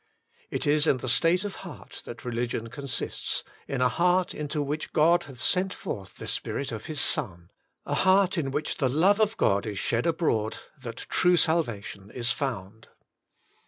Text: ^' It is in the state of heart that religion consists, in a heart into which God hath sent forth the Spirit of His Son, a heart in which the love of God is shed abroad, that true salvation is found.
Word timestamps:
^' 0.01 0.03
It 0.49 0.65
is 0.65 0.87
in 0.87 0.97
the 0.97 1.07
state 1.07 1.43
of 1.45 1.57
heart 1.57 2.01
that 2.05 2.25
religion 2.25 2.69
consists, 2.71 3.43
in 3.67 3.81
a 3.81 3.87
heart 3.87 4.33
into 4.33 4.59
which 4.63 4.93
God 4.93 5.25
hath 5.25 5.37
sent 5.37 5.71
forth 5.71 6.15
the 6.15 6.25
Spirit 6.25 6.71
of 6.71 6.85
His 6.87 6.99
Son, 6.99 7.51
a 7.85 7.93
heart 7.93 8.35
in 8.35 8.49
which 8.49 8.77
the 8.77 8.89
love 8.89 9.19
of 9.19 9.37
God 9.37 9.67
is 9.67 9.77
shed 9.77 10.07
abroad, 10.07 10.57
that 10.81 11.05
true 11.07 11.37
salvation 11.37 12.09
is 12.09 12.31
found. 12.31 12.87